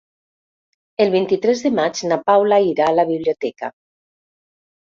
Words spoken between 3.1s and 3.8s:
biblioteca.